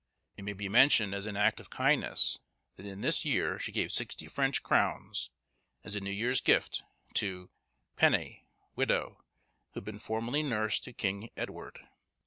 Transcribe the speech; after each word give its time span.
It 0.35 0.41
may 0.43 0.53
be 0.53 0.67
mentioned, 0.67 1.13
as 1.13 1.27
an 1.27 1.37
act 1.37 1.59
of 1.59 1.69
kindness, 1.69 2.39
that 2.75 2.87
in 2.87 3.01
this 3.01 3.23
year 3.23 3.59
she 3.59 3.71
gave 3.71 3.91
sixty 3.91 4.27
French 4.27 4.63
crowns, 4.63 5.29
as 5.83 5.95
a 5.95 5.99
New 5.99 6.09
Year's 6.09 6.41
Gift, 6.41 6.81
to—— 7.13 7.51
Penne, 7.97 8.41
widow, 8.75 9.19
who 9.75 9.79
had 9.81 9.85
been 9.85 9.99
formerly 9.99 10.41
nurse 10.41 10.79
to 10.79 10.93
King 10.93 11.29
Edward. 11.37 11.81